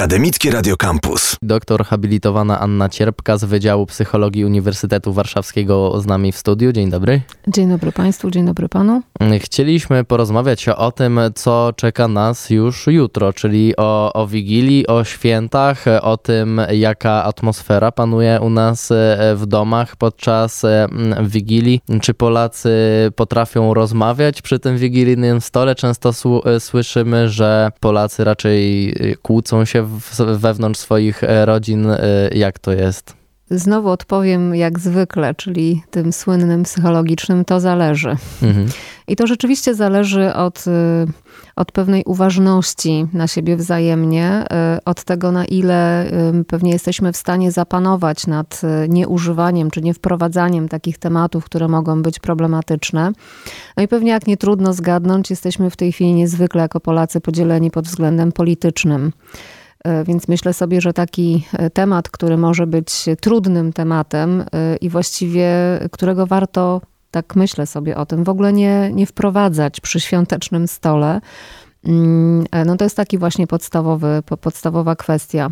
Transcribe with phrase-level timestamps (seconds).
[0.00, 1.36] Akademickie Radio Campus.
[1.42, 6.72] Doktor habilitowana Anna Cierpka z Wydziału Psychologii Uniwersytetu Warszawskiego z nami w studiu.
[6.72, 7.20] Dzień dobry.
[7.48, 9.02] Dzień dobry Państwu, dzień dobry Panu.
[9.38, 15.84] Chcieliśmy porozmawiać o tym, co czeka nas już jutro, czyli o, o Wigilii, o świętach,
[16.02, 20.88] o tym, jaka atmosfera panuje u nas e, w domach podczas e,
[21.22, 21.80] Wigilii.
[22.00, 22.70] Czy Polacy
[23.16, 25.74] potrafią rozmawiać przy tym wigilijnym stole?
[25.74, 26.12] Często
[26.44, 29.89] e, słyszymy, że Polacy raczej kłócą się
[30.36, 31.98] wewnątrz swoich e, rodzin, e,
[32.34, 33.20] jak to jest?
[33.50, 38.16] Znowu odpowiem jak zwykle, czyli tym słynnym psychologicznym, to zależy.
[38.42, 38.66] Mhm.
[39.08, 41.06] I to rzeczywiście zależy od, e,
[41.56, 44.44] od pewnej uważności na siebie wzajemnie,
[44.84, 46.10] od tego, na ile
[46.48, 53.12] pewnie jesteśmy w stanie zapanować nad nieużywaniem czy niewprowadzaniem takich tematów, które mogą być problematyczne.
[53.76, 57.70] No i pewnie, jak nie trudno zgadnąć, jesteśmy w tej chwili niezwykle jako Polacy podzieleni
[57.70, 59.12] pod względem politycznym.
[59.84, 64.88] E, więc myślę sobie, że taki e, temat, który może być trudnym tematem e, i
[64.88, 65.50] właściwie
[65.92, 71.20] którego warto, tak myślę sobie o tym, w ogóle nie, nie wprowadzać przy świątecznym stole,
[71.84, 75.50] mm, no to jest taki właśnie podstawowy, podstawowa kwestia.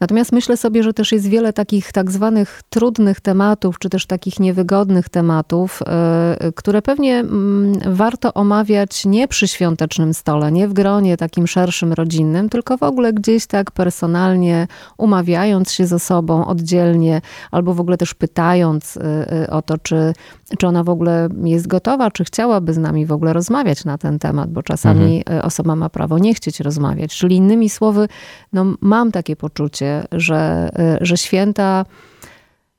[0.00, 4.40] Natomiast myślę sobie, że też jest wiele takich tak zwanych trudnych tematów, czy też takich
[4.40, 11.16] niewygodnych tematów, e, które pewnie mm, warto omawiać nie przy świątecznym stole, nie w gronie
[11.16, 14.66] takim szerszym rodzinnym, tylko w ogóle gdzieś tak personalnie,
[14.98, 20.12] umawiając się ze sobą oddzielnie, albo w ogóle też pytając e, e, o to, czy,
[20.58, 24.18] czy ona w ogóle jest gotowa, czy chciałaby z nami w ogóle rozmawiać na ten
[24.18, 25.46] temat, bo czasami mhm.
[25.46, 27.16] osoba ma prawo nie chcieć rozmawiać.
[27.16, 28.08] Czyli innymi słowy,
[28.52, 31.84] no, mam takie poczucie, że, y, że święta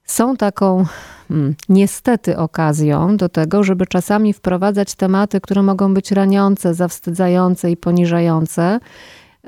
[0.04, 0.86] są taką
[1.28, 7.78] hmm, niestety okazją do tego, żeby czasami wprowadzać tematy, które mogą być raniące, zawstydzające i
[7.78, 8.80] poniżające.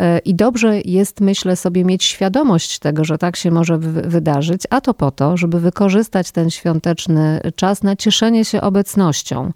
[0.01, 3.77] Y, I dobrze jest, myślę sobie, mieć świadomość tego, że tak się może
[4.17, 9.51] wydarzyć, a to po to, żeby wykorzystać ten świąteczny czas na cieszenie się obecnością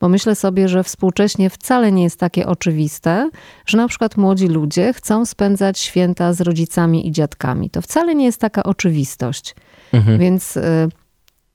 [0.00, 3.30] bo myślę sobie, że współcześnie wcale nie jest takie oczywiste,
[3.66, 7.70] że na przykład młodzi ludzie chcą spędzać święta z rodzicami i dziadkami.
[7.70, 9.54] To wcale nie jest taka oczywistość.
[9.92, 10.18] Mhm.
[10.18, 10.88] Więc y,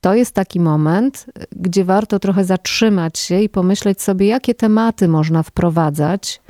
[0.02, 5.44] to jest taki moment, gdzie warto trochę zatrzymać się i pomyśleć sobie, jakie tematy można
[5.44, 6.42] wprowadzać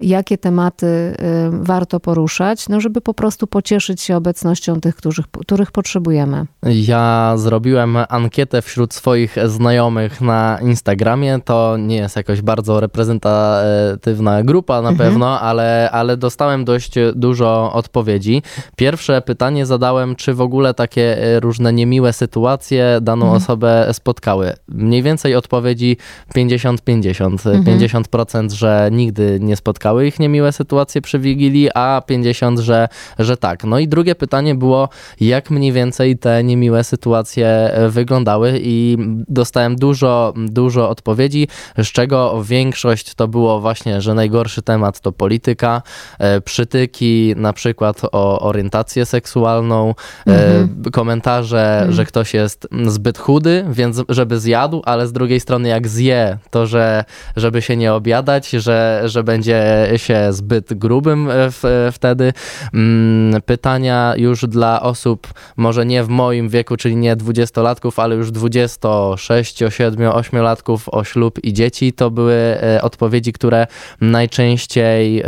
[0.00, 1.14] jakie tematy y,
[1.50, 6.46] warto poruszać, no żeby po prostu pocieszyć się obecnością tych, których, których potrzebujemy.
[6.62, 11.40] Ja zrobiłem ankietę wśród swoich znajomych na Instagramie.
[11.44, 15.10] To nie jest jakoś bardzo reprezentatywna grupa na mhm.
[15.10, 18.42] pewno, ale, ale dostałem dość dużo odpowiedzi.
[18.76, 23.42] Pierwsze pytanie zadałem, czy w ogóle takie e, różne niemiłe sytuacje daną mhm.
[23.42, 24.52] osobę spotkały.
[24.68, 25.96] Mniej więcej odpowiedzi
[26.34, 27.50] 50-50.
[27.50, 27.78] Mhm.
[27.78, 32.88] 50%, że nigdy nie spotkały spotkały ich niemiłe sytuacje przy Wigilii, a 50, że,
[33.18, 33.64] że tak.
[33.64, 34.88] No i drugie pytanie było,
[35.20, 38.96] jak mniej więcej te niemiłe sytuacje e, wyglądały i
[39.28, 45.82] dostałem dużo, dużo odpowiedzi, z czego większość to było właśnie, że najgorszy temat to polityka,
[46.18, 49.94] e, przytyki na przykład o orientację seksualną,
[50.26, 50.82] e, mhm.
[50.92, 51.92] komentarze, mhm.
[51.92, 56.66] że ktoś jest zbyt chudy, więc żeby zjadł, ale z drugiej strony jak zje, to
[56.66, 57.04] że
[57.36, 62.32] żeby się nie obiadać, że, że będzie się zbyt grubym e, w, e, wtedy.
[62.74, 68.30] Mm, pytania już dla osób może nie w moim wieku, czyli nie dwudziestolatków, ale już
[68.30, 71.92] 26, 7, 8 latków o ślub i dzieci.
[71.92, 73.66] To były e, odpowiedzi, które
[74.00, 75.22] najczęściej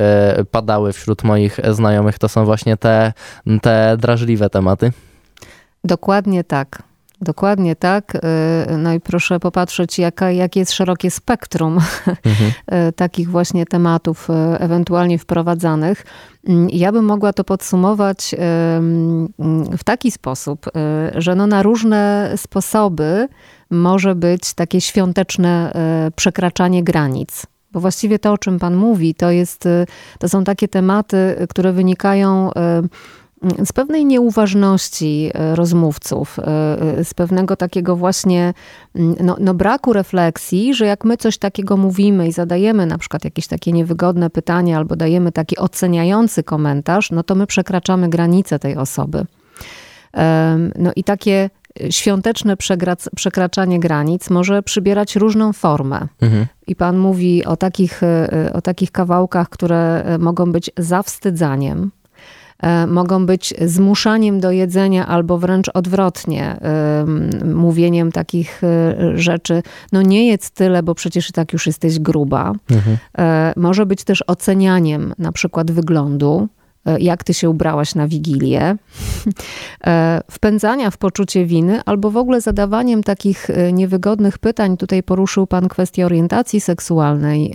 [0.51, 2.19] padały wśród moich znajomych.
[2.19, 3.13] To są właśnie te,
[3.63, 4.93] te drażliwe tematy.
[5.85, 6.90] Dokładnie tak.
[7.21, 8.15] Dokładnie tak.
[8.15, 8.19] Y,
[8.79, 11.79] no i proszę popatrzeć, jaka, jakie jest szerokie spektrum
[12.25, 12.51] mhm.
[12.89, 16.05] Y, takich właśnie tematów y, ewentualnie wprowadzanych.
[16.49, 18.35] Mm, ja bym mogła to podsumować
[19.79, 20.67] w taki sposób,
[21.15, 23.29] że no na różne sposoby
[23.71, 25.73] może być takie świąteczne
[26.17, 27.47] przekraczanie granic.
[27.73, 29.69] Bo właściwie to, o czym Pan mówi, to, jest,
[30.19, 32.51] to są takie tematy, które wynikają
[33.65, 36.43] z pewnej nieuważności e, rozmówców, e,
[36.99, 38.55] e, z pewnego takiego właśnie
[38.95, 43.25] mm, no, no, braku refleksji, że jak my coś takiego mówimy i zadajemy na przykład
[43.25, 48.77] jakieś takie niewygodne pytanie albo dajemy taki oceniający komentarz, no to my przekraczamy granice tej
[48.77, 49.27] osoby.
[50.79, 51.51] No i takie
[51.91, 52.57] świąteczne
[53.17, 56.07] przekraczanie granic może przybierać różną formę.
[56.21, 56.47] Mhm.
[56.67, 58.01] I pan mówi o takich,
[58.53, 61.91] o takich kawałkach, które mogą być zawstydzaniem,
[62.89, 66.57] mogą być zmuszaniem do jedzenia albo wręcz odwrotnie,
[67.55, 69.63] mówieniem takich e, rzeczy,
[69.93, 72.53] no nie jedz tyle, bo przecież i tak już jesteś gruba.
[72.71, 72.97] Mhm.
[73.19, 76.49] E, może być też ocenianiem na przykład wyglądu,
[76.99, 78.77] jak ty się ubrałaś na wigilię,
[80.31, 84.77] wpędzania w poczucie winy, albo w ogóle zadawaniem takich niewygodnych pytań.
[84.77, 87.55] Tutaj poruszył pan kwestię orientacji seksualnej.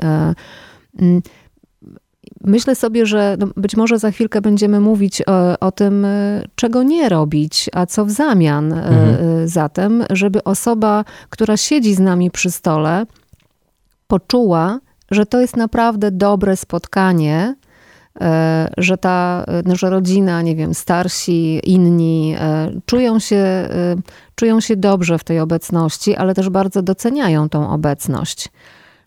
[2.42, 6.84] Myślę sobie, że no być może za chwilkę będziemy mówić o, o, tym, e, czego
[6.84, 9.48] nie robić, a co w zamian e, mhm.
[9.48, 13.06] za tym, żeby osoba, która siedzi z nami przy stole,
[14.08, 14.80] poczuła,
[15.12, 17.56] że to jest naprawdę dobre spotkanie,
[18.22, 22.36] e, że ta że rodzina, nie wiem, starsi, inni
[22.86, 23.70] czują się,
[24.36, 28.50] czują się dobrze w tej obecności, ale też bardzo doceniają tą obecność.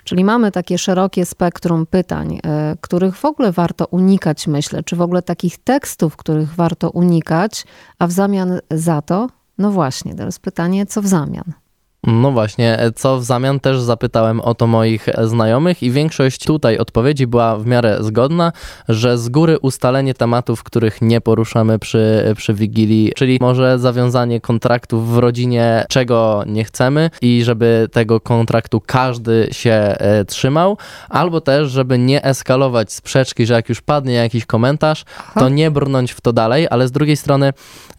[0.09, 5.01] Czyli mamy takie szerokie spektrum pytań, e, których w ogóle warto unikać, myślę, czy w
[5.01, 7.65] ogóle takich tekstów, których warto unikać,
[7.99, 9.29] a w zamian za to,
[9.59, 11.53] no właśnie, teraz pytanie, co w zamian?
[12.07, 17.27] No właśnie, co w zamian też zapytałem o to moich znajomych i większość tutaj odpowiedzi
[17.27, 18.53] była w miarę zgodna,
[18.89, 25.15] że z góry ustalenie tematów, których nie poruszamy przy, przy Wigilii, czyli może zawiązanie kontraktów
[25.15, 30.77] w rodzinie, czego nie chcemy i żeby tego kontraktu każdy się e, trzymał,
[31.09, 35.05] albo też, żeby nie eskalować sprzeczki, że jak już padnie jakiś komentarz,
[35.35, 37.53] to nie brnąć w to dalej, ale z drugiej strony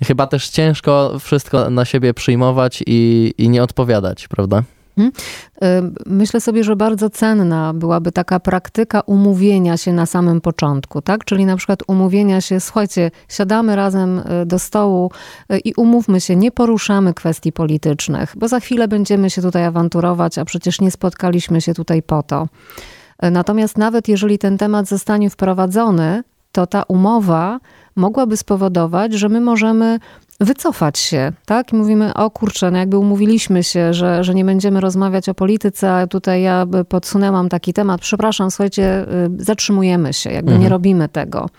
[0.03, 4.63] chyba też ciężko wszystko na siebie przyjmować i, i nie odpowiadać opowiadać, prawda?
[4.97, 5.93] Mhm.
[6.05, 11.25] Myślę sobie, że bardzo cenna byłaby taka praktyka umówienia się na samym początku, tak?
[11.25, 15.11] Czyli na przykład umówienia się, słuchajcie, siadamy razem y, do stołu
[15.53, 20.37] y, i umówmy się, nie poruszamy kwestii politycznych, bo za chwilę będziemy się tutaj awanturować,
[20.37, 22.47] a przecież nie spotkaliśmy się tutaj po to.
[23.23, 27.59] Y, natomiast nawet jeżeli ten temat zostanie wprowadzony, to ta umowa
[27.95, 29.99] mogłaby spowodować, że my możemy
[30.39, 31.73] wycofać się, tak?
[31.73, 35.93] I mówimy, o kurczę, no jakby umówiliśmy się, że, że nie będziemy rozmawiać o polityce,
[35.93, 39.05] a tutaj ja podsunęłam taki temat, przepraszam, słuchajcie,
[39.39, 40.63] y, zatrzymujemy się, jakby mhm.
[40.63, 41.49] nie robimy tego.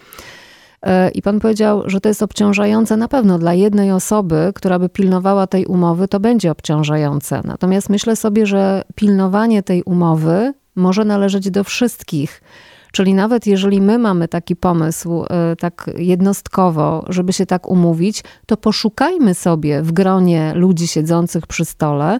[0.86, 4.88] Y, I pan powiedział, że to jest obciążające na pewno dla jednej osoby, która by
[4.88, 7.40] pilnowała tej umowy, to będzie obciążające.
[7.44, 12.42] Natomiast myślę sobie, że pilnowanie tej umowy może należeć do wszystkich
[12.92, 18.56] Czyli nawet jeżeli my mamy taki pomysł e, tak jednostkowo, żeby się tak umówić, to
[18.56, 22.18] poszukajmy sobie w gronie ludzi siedzących przy stole,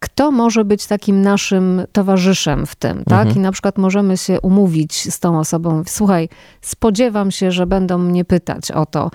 [0.00, 3.26] kto może być takim naszym towarzyszem w tym, tak?
[3.26, 3.36] Mhm.
[3.36, 6.28] I na przykład możemy się umówić z tą osobą, słuchaj,
[6.60, 9.10] spodziewam się, że będą mnie pytać o to.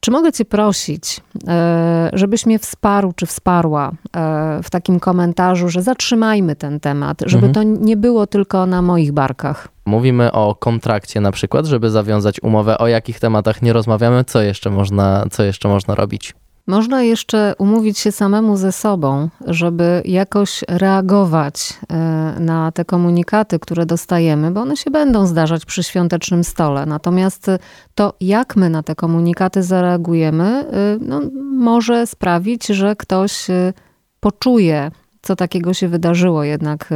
[0.00, 5.82] Czy mogę Cię prosić, e, żebyś mnie wsparł czy wsparła e, w takim komentarzu, że
[5.82, 7.54] zatrzymajmy ten temat, żeby mhm.
[7.54, 9.68] to nie było tylko na moich barkach?
[9.88, 14.70] Mówimy o kontrakcie na przykład, żeby zawiązać umowę, o jakich tematach nie rozmawiamy, co jeszcze
[14.70, 16.34] można, co jeszcze można robić?
[16.66, 21.96] Można jeszcze umówić się samemu ze sobą, żeby jakoś reagować e,
[22.40, 26.86] na te komunikaty, które dostajemy, bo one się będą zdarzać przy świątecznym stole.
[26.86, 27.50] Natomiast
[27.94, 31.20] to, jak my na te komunikaty zareagujemy, e, no,
[31.52, 33.72] może sprawić, że ktoś e,
[34.20, 34.90] poczuje
[35.28, 36.88] co takiego się wydarzyło jednak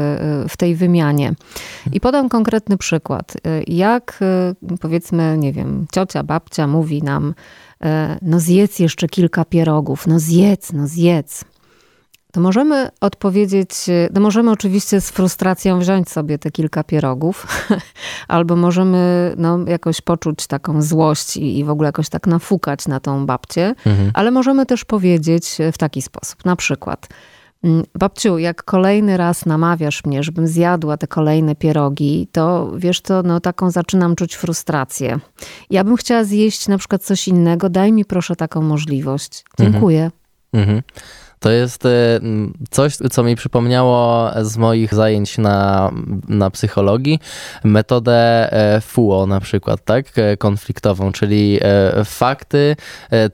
[0.48, 1.34] w tej wymianie.
[1.92, 3.34] I podam konkretny przykład.
[3.66, 4.20] Jak
[4.80, 7.34] powiedzmy, nie wiem, ciocia, babcia mówi nam,
[8.22, 11.44] no zjedz jeszcze kilka pierogów, no zjedz, no zjedz.
[12.32, 13.70] To możemy odpowiedzieć,
[14.14, 17.46] no możemy oczywiście z frustracją wziąć sobie te kilka pierogów,
[18.28, 23.00] albo możemy no, jakoś poczuć taką złość i, i w ogóle jakoś tak nafukać na
[23.00, 24.10] tą babcię, mhm.
[24.14, 27.08] ale możemy też powiedzieć w taki sposób, na przykład,
[27.94, 33.40] babciu, jak kolejny raz namawiasz mnie, żebym zjadła te kolejne pierogi, to wiesz to, no
[33.40, 35.18] taką zaczynam czuć frustrację.
[35.70, 39.44] Ja bym chciała zjeść na przykład coś innego, daj mi proszę taką możliwość.
[39.58, 40.10] Dziękuję.
[40.52, 40.68] Mhm.
[40.68, 40.82] mhm.
[41.42, 42.20] To jest e,
[42.70, 45.90] coś, co mi przypomniało z moich zajęć na,
[46.28, 47.18] na psychologii,
[47.64, 51.60] metodę e, FUO na przykład, tak, e, konfliktową, czyli
[52.04, 52.76] fakty,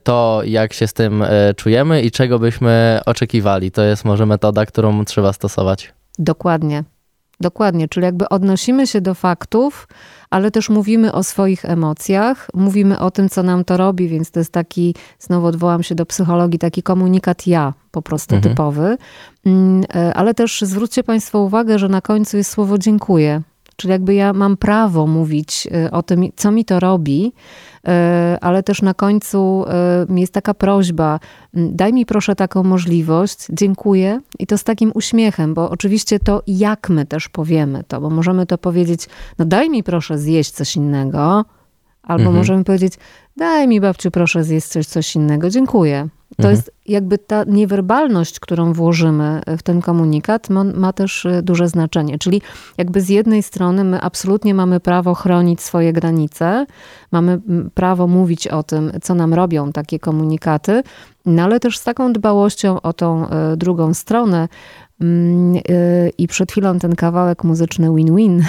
[0.03, 1.25] to jak się z tym
[1.57, 3.71] czujemy i czego byśmy oczekiwali.
[3.71, 5.93] To jest może metoda, którą trzeba stosować.
[6.19, 6.85] Dokładnie.
[7.41, 9.89] Dokładnie, czyli jakby odnosimy się do faktów,
[10.31, 14.41] ale też mówimy o swoich emocjach, mówimy o tym, co nam to robi, więc to
[14.41, 18.55] jest taki, znowu odwołam się do psychologii, taki komunikat ja, po prostu mhm.
[18.55, 18.97] typowy.
[19.47, 23.43] Mm, e, ale też zwróćcie Państwo uwagę, że na końcu jest słowo dziękuję.
[23.81, 27.33] Czyli jakby ja mam prawo mówić e, o tym, co mi to robi,
[27.87, 29.65] e, ale też na końcu
[30.09, 31.21] jest taka prośba,
[31.55, 36.89] daj mi proszę taką możliwość, dziękuję i to z takim uśmiechem, bo oczywiście to jak
[36.91, 39.09] my też powiemy to, bo możemy to powiedzieć,
[39.39, 41.45] no daj mi proszę zjeść coś innego,
[42.09, 42.37] Albo mhm.
[42.37, 42.93] możemy powiedzieć,
[43.39, 46.09] daj mi babciu proszę zjeść coś, coś innego, dziękuję.
[46.29, 46.57] To mhm.
[46.57, 52.19] jest jakby ta niewerbalność, którą włożymy w ten komunikat, ma, ma, też e, duże znaczenie.
[52.19, 52.43] Czyli
[52.79, 56.67] jakby z jednej strony my absolutnie mamy prawo chronić swoje granice,
[57.13, 57.41] mamy
[57.75, 60.83] prawo mówić o tym, co nam robią takie komunikaty,
[61.27, 64.49] no ale też z taką dbałością o tą e, drugą stronę,
[65.01, 65.63] Mm,
[66.19, 68.43] I przed chwilą ten kawałek muzyczny win-win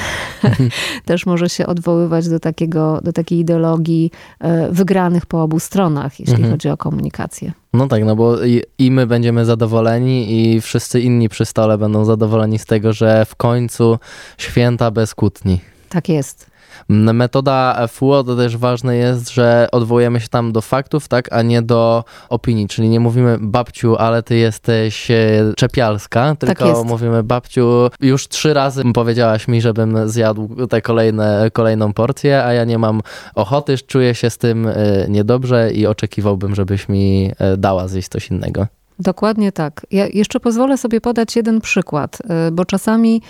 [1.05, 6.36] też może się odwoływać do, takiego, do takiej ideologii e, wygranych po obu stronach, jeśli
[6.36, 6.51] mhm.
[6.51, 7.51] chodzi o komunikację.
[7.74, 12.05] No tak, no bo i, i, my będziemy zadowoleni, i wszyscy inni przy stole będą
[12.05, 14.00] zadowoleni z tego, że w końcu
[14.38, 15.59] święta bez kłótni.
[15.89, 16.49] Tak jest.
[16.89, 21.62] Metoda FUO to też ważne jest, że odwołujemy się tam do faktów, tak, a nie
[21.62, 27.24] do opinii, czyli nie mówimy babciu, ale ty jesteś e, czepialska, tak tylko tak mówimy
[27.24, 32.77] babciu, już trzy razy powiedziałaś mi, żebym zjadł te kolejne, kolejną porcję, a ja nie
[32.77, 33.01] mam
[33.36, 34.74] ochoty, czuję się z tym e,
[35.10, 38.78] niedobrze i oczekiwałbym, żebyś mi e, dała zjeść coś innego.
[39.00, 39.86] Dokładnie tak.
[39.91, 42.18] Ja jeszcze pozwolę sobie podać jeden przykład,
[42.51, 43.22] bo czasami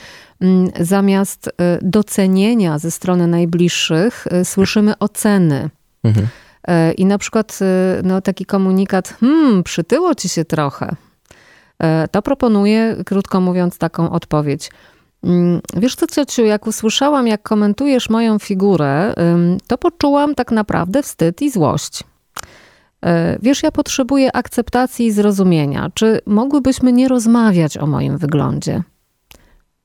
[0.42, 5.70] Mm, zamiast y, docenienia ze strony najbliższych y, słyszymy oceny.
[6.04, 6.28] Mhm.
[6.70, 7.60] Y, I na przykład
[8.04, 10.96] no, taki komunikat, hmm, przytyło ci się trochę.
[12.12, 14.72] To proponuję, krótko mówiąc, taką odpowiedź.
[15.24, 19.14] Mm, wiesz co, ciociu, jak usłyszałam, jak komentujesz moją figurę,
[19.68, 22.04] to poczułam tak naprawdę wstyd i złość.
[23.42, 25.92] Wiesz, ja potrzebuję akceptacji i zrozumienia.
[25.94, 28.84] Czy mogłybyśmy nie rozmawiać o moim wyglądzie?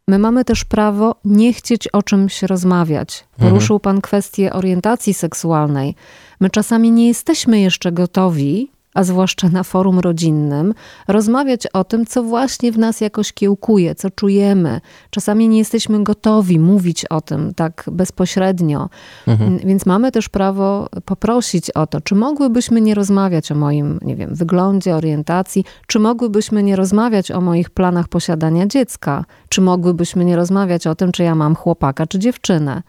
[0.09, 3.25] My mamy też prawo nie chcieć o czymś rozmawiać.
[3.39, 5.95] Poruszył Pan kwestię orientacji seksualnej.
[6.41, 10.75] My czasami nie jesteśmy jeszcze gotowi a zwłaszcza na forum rodzinnym,
[11.09, 14.81] rozmawiać o tym, co właśnie w nas jakoś kiełkuje, co czujemy.
[15.11, 18.89] Czasami nie jesteśmy gotowi mówić o tym tak bezpośrednio,
[19.27, 19.59] mhm.
[19.59, 24.35] więc mamy też prawo poprosić o to, czy mogłybyśmy nie rozmawiać o moim, nie wiem,
[24.35, 30.87] wyglądzie, orientacji, czy mogłybyśmy nie rozmawiać o moich planach posiadania dziecka, czy mogłybyśmy nie rozmawiać
[30.87, 32.83] o tym, czy ja mam chłopaka, czy dziewczynę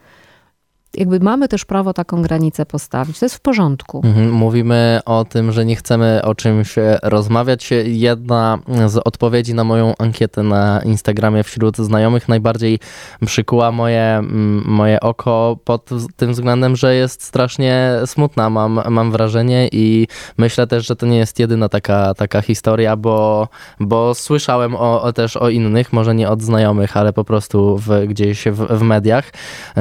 [0.96, 3.18] jakby mamy też prawo taką granicę postawić.
[3.18, 4.02] To jest w porządku.
[4.04, 7.70] Mhm, mówimy o tym, że nie chcemy o czymś rozmawiać.
[7.84, 12.78] Jedna z odpowiedzi na moją ankietę na Instagramie wśród znajomych najbardziej
[13.26, 14.22] przykuła moje,
[14.64, 20.06] moje oko pod tym względem, że jest strasznie smutna, mam, mam wrażenie i
[20.38, 23.48] myślę też, że to nie jest jedyna taka, taka historia, bo,
[23.80, 28.06] bo słyszałem o, o też o innych, może nie od znajomych, ale po prostu w,
[28.06, 29.30] gdzieś w, w mediach,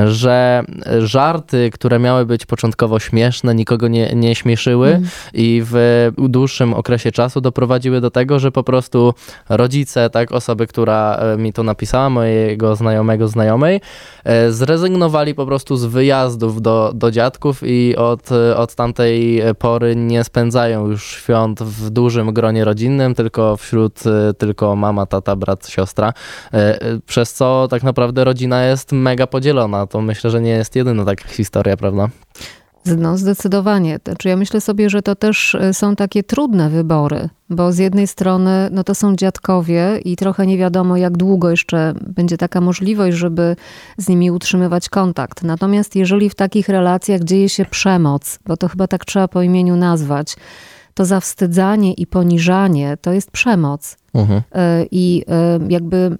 [0.07, 0.63] że
[1.05, 5.09] żarty, które miały być początkowo śmieszne, nikogo nie, nie śmieszyły mm.
[5.33, 9.13] i w dłuższym okresie czasu doprowadziły do tego, że po prostu
[9.49, 13.81] rodzice, tak, osoby, która e, mi to napisała, mojego znajomego, znajomej,
[14.23, 20.23] e, zrezygnowali po prostu z wyjazdów do, do dziadków i od, od tamtej pory nie
[20.23, 26.13] spędzają już świąt w dużym gronie rodzinnym, tylko wśród e, tylko mama, tata, brat, siostra,
[27.05, 29.87] przez co tak naprawdę rodzina jest mega podzielona.
[29.87, 32.09] To myślę, że nie jest jedyny no taka historia, prawda?
[32.97, 33.99] No, zdecydowanie.
[34.05, 38.07] Znaczy, ja myślę sobie, że to też e, są takie trudne wybory, bo z jednej
[38.07, 43.17] strony no to są dziadkowie i trochę nie wiadomo, jak długo jeszcze będzie taka możliwość,
[43.17, 43.55] żeby
[43.97, 45.43] z nimi utrzymywać kontakt.
[45.43, 49.75] Natomiast jeżeli w takich relacjach dzieje się przemoc, bo to chyba tak trzeba po imieniu
[49.75, 50.35] nazwać,
[50.93, 53.97] to zawstydzanie i poniżanie to jest przemoc.
[54.13, 54.41] Mhm.
[54.51, 56.17] E, I e, jakby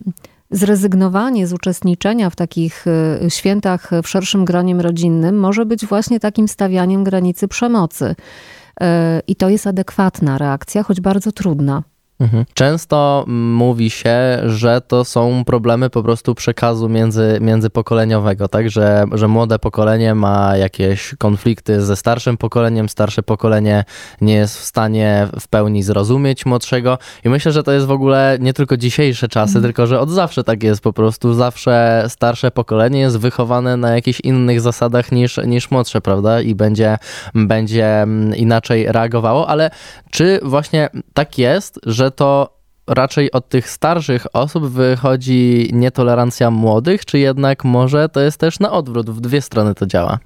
[0.56, 6.48] zrezygnowanie z uczestniczenia w takich y, świętach w szerszym gronie rodzinnym może być właśnie takim
[6.48, 8.06] stawianiem granicy przemocy.
[8.06, 8.86] Y,
[9.28, 11.84] I to jest adekwatna reakcja, choć bardzo trudna.
[12.20, 12.46] Mhm.
[12.54, 18.70] Często mówi się, że to są problemy po prostu przekazu między, międzypokoleniowego, tak?
[18.70, 23.84] Że, że młode pokolenie ma jakieś konflikty ze starszym pokoleniem, starsze pokolenie
[24.22, 28.38] nie jest w stanie w pełni zrozumieć młodszego i myślę, że to jest w ogóle
[28.40, 29.64] nie tylko dzisiejsze czasy, mhm.
[29.64, 31.34] tylko że od zawsze tak jest po prostu.
[31.34, 36.42] Zawsze starsze pokolenie jest wychowane na jakichś innych zasadach niż, niż młodsze, prawda?
[36.42, 36.98] I będzie,
[37.34, 39.70] będzie inaczej reagowało, ale
[40.12, 42.50] czy właśnie tak jest, że że to
[42.88, 48.72] raczej od tych starszych osób wychodzi nietolerancja młodych, czy jednak może to jest też na
[48.72, 50.20] odwrót, w dwie strony to działa?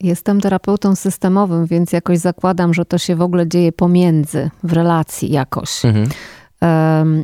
[0.00, 5.30] Jestem terapeutą systemowym, więc jakoś zakładam, że to się w ogóle dzieje pomiędzy, w relacji
[5.30, 5.84] jakoś.
[5.84, 6.08] Mhm.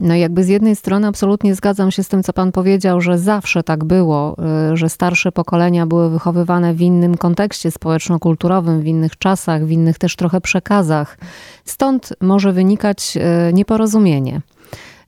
[0.00, 3.62] No jakby z jednej strony absolutnie zgadzam się z tym, co pan powiedział, że zawsze
[3.62, 4.36] tak było,
[4.72, 9.98] y, że starsze pokolenia były wychowywane w innym kontekście społeczno-kulturowym, w innych czasach, w innych
[9.98, 11.18] też trochę przekazach.
[11.64, 14.40] Stąd może wynikać y, nieporozumienie.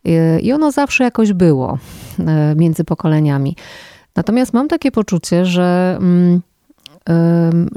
[0.09, 1.79] Y, I ono zawsze jakoś było
[2.57, 3.57] między pokoleniami.
[4.17, 6.41] Natomiast mam takie poczucie, że mm,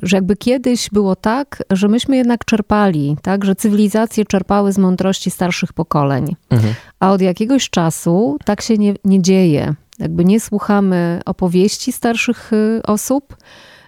[0.01, 5.31] że jakby kiedyś było tak, że myśmy jednak czerpali, tak, że cywilizacje czerpały z mądrości
[5.31, 6.35] starszych pokoleń.
[6.49, 6.73] Mhm.
[6.99, 9.75] A od jakiegoś czasu tak się nie, nie dzieje.
[9.99, 13.37] Jakby nie słuchamy opowieści starszych y, osób,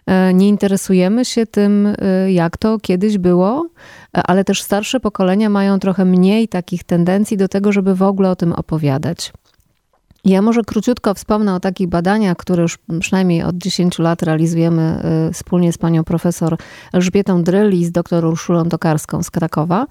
[0.05, 3.67] e, nie interesujemy się tym, y, jak to kiedyś było,
[4.17, 8.29] e, ale też starsze pokolenia mają trochę mniej takich tendencji do tego, żeby w ogóle
[8.29, 9.33] o tym opowiadać.
[10.25, 15.33] Ja może króciutko wspomnę o takich badaniach, które już przynajmniej od 10 lat realizujemy y,
[15.33, 16.57] wspólnie z panią profesor
[16.93, 19.85] Elżbietą Dryl i z dr Urszulą Tokarską z Krakowa.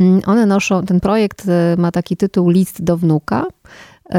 [0.00, 3.44] Mm, one noszą, ten projekt y, ma taki tytuł List do wnuka.
[3.44, 4.16] Y,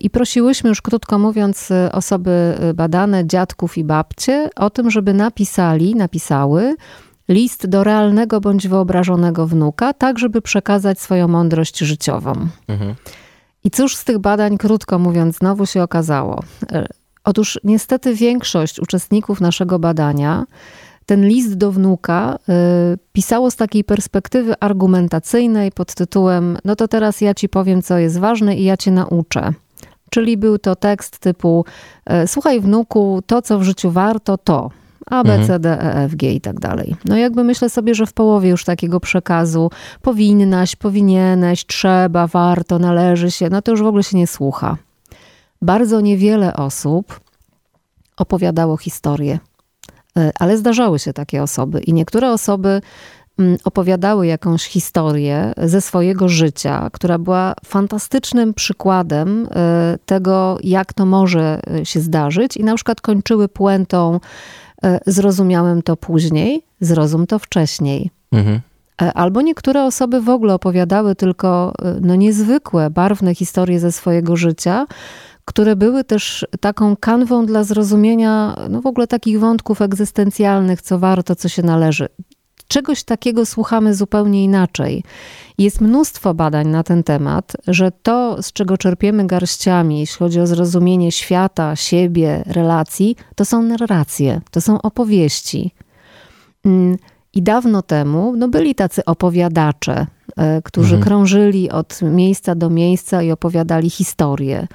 [0.00, 6.76] I prosiłyśmy już krótko mówiąc osoby badane, dziadków i babcie, o tym, żeby napisali, napisały
[7.28, 12.32] list do realnego bądź wyobrażonego wnuka, tak żeby przekazać swoją mądrość życiową.
[12.68, 12.94] Mhm.
[13.64, 16.42] I cóż z tych badań, krótko mówiąc, znowu się okazało?
[16.72, 16.86] E,
[17.24, 20.46] otóż niestety większość uczestników naszego badania
[21.06, 22.38] ten list do wnuka
[22.94, 27.98] y, pisało z takiej perspektywy argumentacyjnej pod tytułem: No to teraz ja ci powiem, co
[27.98, 29.52] jest ważne i ja cię nauczę.
[30.10, 31.64] Czyli był to tekst typu:
[32.26, 34.70] Słuchaj, wnuku, to co w życiu warto, to.
[35.06, 35.46] A, B, mhm.
[35.46, 36.96] C, D, E, F, G i tak dalej.
[37.04, 39.70] No jakby myślę sobie, że w połowie już takiego przekazu
[40.02, 44.76] powinnaś, powinieneś, trzeba, warto, należy się, no to już w ogóle się nie słucha.
[45.62, 47.20] Bardzo niewiele osób
[48.16, 49.38] opowiadało historię,
[50.18, 52.80] e, ale zdarzały się takie osoby i niektóre osoby
[53.38, 61.06] mm, opowiadały jakąś historię ze swojego życia, która była fantastycznym przykładem e, tego, jak to
[61.06, 64.20] może e, się zdarzyć, i na przykład kończyły puentą
[65.06, 68.10] zrozumiałem to później, zrozum to wcześniej.
[68.32, 68.60] Mhm.
[69.02, 74.36] E, albo niektóre osoby w ogóle opowiadały tylko e, no, niezwykłe, barwne historie ze swojego
[74.36, 74.86] życia,
[75.44, 81.36] które były też taką kanwą dla zrozumienia no, w ogóle takich wątków egzystencjalnych, co warto,
[81.36, 82.08] co się należy
[82.74, 85.02] czegoś takiego słuchamy zupełnie inaczej.
[85.58, 90.46] Jest mnóstwo badań na ten temat, że to, z czego czerpiemy garściami, jeśli chodzi o
[90.46, 95.70] zrozumienie świata, siebie, relacji, to są narracje, to są opowieści.
[96.64, 96.98] Mm,
[97.34, 100.06] I dawno temu no byli tacy opowiadacze,
[100.36, 101.02] e, którzy mhm.
[101.02, 104.66] krążyli od miejsca do miejsca i opowiadali historie.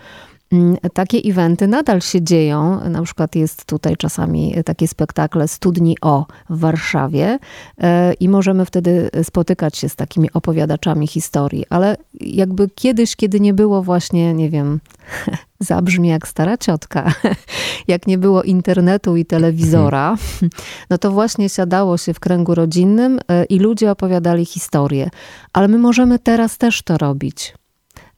[0.51, 2.89] Mm, takie eventy nadal się dzieją.
[2.89, 7.39] Na przykład jest tutaj czasami takie spektakle Studni O w Warszawie
[7.77, 11.65] e, i możemy wtedy spotykać się z takimi opowiadaczami historii.
[11.69, 14.79] Ale jakby kiedyś, kiedy nie było właśnie, nie wiem,
[15.59, 17.13] zabrzmi jak stara ciotka,
[17.87, 20.15] jak nie było internetu i telewizora,
[20.89, 25.09] no to właśnie siadało się w kręgu rodzinnym e, i ludzie opowiadali historię.
[25.53, 27.53] Ale my możemy teraz też to robić.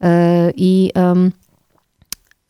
[0.03, 0.91] E, I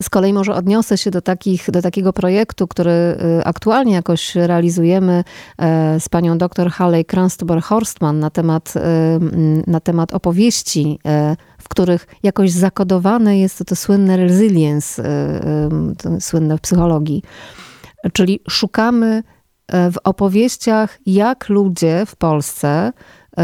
[0.02, 5.24] z kolei może odniosę się do, takich, do takiego projektu, który y, aktualnie jakoś realizujemy
[5.58, 8.80] e, z panią dr Halley Kranstuber-Horstman na temat, y,
[9.68, 15.04] na temat opowieści, e, w których jakoś zakodowane jest to, to słynne resilience,
[16.18, 17.24] y, słynne w psychologii.
[18.14, 19.24] Czyli szukamy
[19.68, 22.94] e, w opowieściach, jak ludzie w Polsce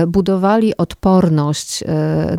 [0.07, 1.85] budowali odporność e,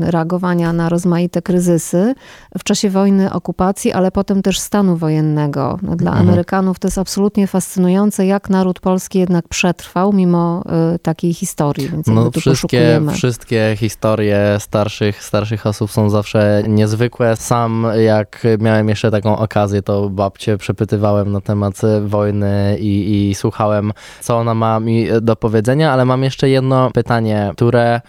[0.00, 2.14] reagowania na rozmaite kryzysy
[2.58, 5.78] w czasie wojny, okupacji, ale potem też stanu wojennego.
[5.82, 6.28] No, dla mhm.
[6.28, 10.62] Amerykanów to jest absolutnie fascynujące, jak naród polski jednak przetrwał mimo
[10.94, 11.88] e, takiej historii.
[11.88, 17.36] Więc no, wszystkie, wszystkie historie starszych, starszych osób są zawsze niezwykłe.
[17.36, 23.92] Sam jak miałem jeszcze taką okazję, to babcię przepytywałem na temat wojny i, i słuchałem,
[24.20, 28.00] co ona ma mi do powiedzenia, ale mam jeszcze jedno pytanie które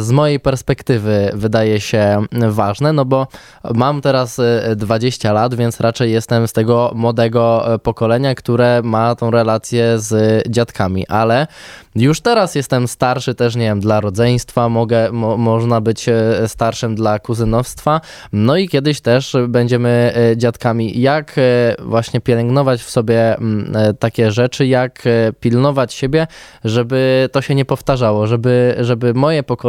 [0.00, 3.26] z mojej perspektywy wydaje się ważne, no bo
[3.74, 4.40] mam teraz
[4.76, 9.98] 20 e, lat, więc raczej jestem z tego młodego e, pokolenia, które ma tą relację
[9.98, 11.46] z dziadkami, ale
[11.94, 16.06] już teraz jestem starszy też, nie wiem, dla rodzeństwa, mogę, mo, można być
[16.46, 18.00] starszym dla kuzynowstwa,
[18.32, 21.00] no i kiedyś też będziemy dziadkami.
[21.00, 21.36] Jak
[21.78, 25.02] właśnie pielęgnować w sobie mm, takie rzeczy, jak
[25.40, 26.26] pilnować siebie,
[26.64, 29.61] żeby to się nie powtarzało, żeby, żeby moje pokolenie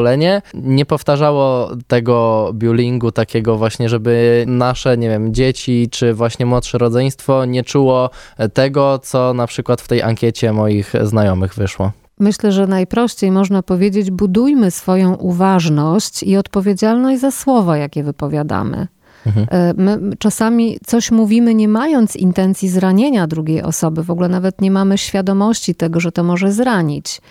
[0.53, 7.45] nie powtarzało tego bullyingu takiego właśnie, żeby nasze, nie wiem, dzieci czy właśnie młodsze rodzeństwo
[7.45, 8.09] nie czuło
[8.53, 11.91] tego, co na przykład w tej ankiecie moich znajomych wyszło.
[12.19, 18.87] Myślę, że najprościej można powiedzieć, budujmy swoją uważność i odpowiedzialność za słowa, jakie wypowiadamy.
[19.25, 19.47] Mhm.
[19.49, 24.71] E, my czasami coś mówimy, nie mając intencji zranienia drugiej osoby, w ogóle nawet nie
[24.71, 27.21] mamy świadomości tego, że to może zranić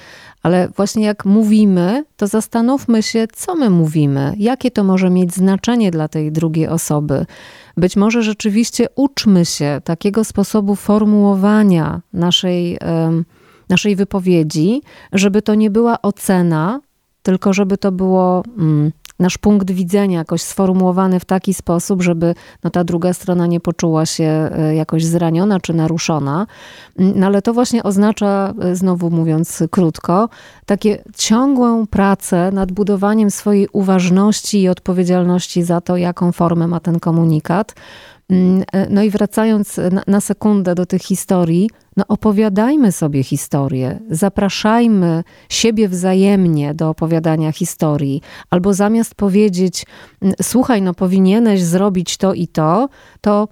[0.42, 5.90] Ale właśnie jak mówimy, to zastanówmy się, co my mówimy, jakie to może mieć znaczenie
[5.90, 7.26] dla tej drugiej osoby.
[7.76, 12.78] Być może rzeczywiście uczmy się takiego sposobu formułowania naszej,
[13.68, 16.81] naszej wypowiedzi, żeby to nie była ocena,
[17.22, 18.42] tylko żeby to było.
[18.59, 23.61] Mm, nasz punkt widzenia jakoś sformułowany w taki sposób, żeby no, ta druga strona nie
[23.61, 26.46] poczuła się e, jakoś zraniona czy naruszona.
[26.98, 30.29] Mm, no, ale to właśnie oznacza, e, znowu mówiąc krótko,
[30.66, 37.01] takie ciągłą pracę nad budowaniem swojej uważności i odpowiedzialności za to, jaką formę ma ten
[37.01, 37.75] komunikat.
[38.30, 44.00] Mm, e, no i wracając na, na, sekundę do tych historii, no opowiadajmy sobie historię,
[44.11, 49.87] zapraszajmy siebie wzajemnie do opowiadania historii, albo zamiast powiedzieć,
[50.22, 52.88] mm, słuchaj, no powinieneś zrobić to i to,
[53.20, 53.48] to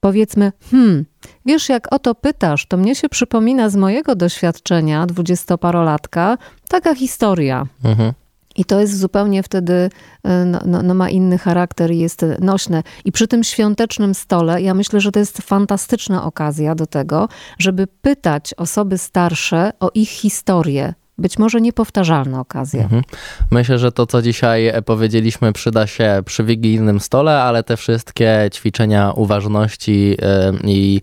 [0.00, 1.04] powiedzmy, hmm,
[1.46, 7.66] wiesz, jak o to pytasz, to mnie się przypomina z mojego doświadczenia dwudziestoparolatka taka historia.
[7.84, 8.12] Mhm.
[8.56, 9.90] I to jest zupełnie wtedy,
[10.24, 12.82] e, no, no, no, ma inny charakter jest nośne.
[13.04, 17.86] I przy tym świątecznym stole, ja myślę, że to jest fantastyczna okazja do tego, żeby
[17.86, 22.82] pytać osoby starsze o ich historię, być może niepowtarzalna okazja.
[22.82, 23.02] Mhm.
[23.50, 29.12] Myślę, że to, co dzisiaj powiedzieliśmy, przyda się przy wigilijnym stole, ale te wszystkie ćwiczenia
[29.12, 31.00] uważności e, i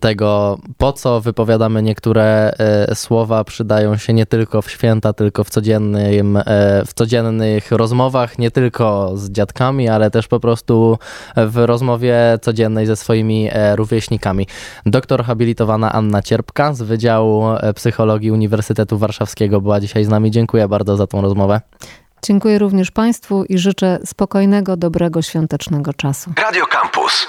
[0.00, 5.50] tego, po co wypowiadamy niektóre e, słowa, przydają się nie tylko w święta, tylko w,
[5.50, 6.42] codziennym, e,
[6.86, 10.98] w codziennych rozmowach, nie tylko z dziadkami, ale też po prostu
[11.36, 14.46] w rozmowie codziennej ze swoimi rówieśnikami.
[14.86, 17.44] Doktor habilitowana Anna Cierpka z Wydziału
[17.74, 20.30] Psychologii Uniwersytetu Warszawskiego była dzisiaj z nami.
[20.30, 21.60] Dziękuję bardzo za tą rozmowę.
[22.22, 26.32] Dziękuję również Państwu i życzę spokojnego, dobrego, świątecznego czasu.
[26.36, 27.26] Radio Campus.